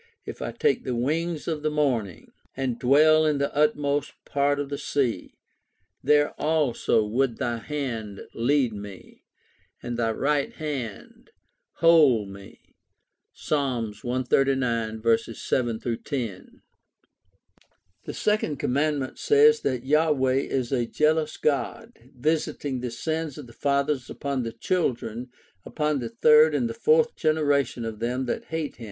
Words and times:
If 0.25 0.41
I 0.41 0.51
take 0.51 0.83
the 0.83 0.95
wings 0.95 1.47
of 1.47 1.61
the 1.61 1.69
morning. 1.69 2.31
And 2.57 2.79
dwell 2.79 3.23
in 3.23 3.37
the 3.37 3.55
uttermost 3.55 4.13
part 4.25 4.59
of 4.59 4.69
the 4.69 4.77
sea; 4.79 5.35
There 6.01 6.31
also 6.41 7.05
would 7.05 7.37
thy 7.37 7.57
hand 7.59 8.21
lead 8.33 8.73
me, 8.73 9.25
And 9.83 9.97
thy 9.97 10.09
right 10.09 10.51
hand 10.53 11.29
hold 11.73 12.29
me 12.29 12.77
[Ps. 13.35 13.51
139:7 13.51 16.03
10]. 16.03 16.63
The 18.05 18.13
Second 18.15 18.57
Commandment 18.57 19.19
says 19.19 19.59
that 19.59 19.85
Yahweh 19.85 20.33
is" 20.33 20.71
a 20.71 20.87
jealous 20.87 21.37
God, 21.37 21.93
visiting 22.17 22.79
the 22.79 22.89
sins 22.89 23.37
of 23.37 23.45
the 23.45 23.53
fathers 23.53 24.09
upon 24.09 24.41
the 24.41 24.51
children, 24.53 25.29
upon 25.63 25.99
the 25.99 26.09
third 26.09 26.55
and 26.55 26.67
the 26.67 26.73
fourth 26.73 27.15
generation 27.15 27.85
of 27.85 27.99
them 27.99 28.25
that 28.25 28.45
hate" 28.45 28.77
him. 28.77 28.79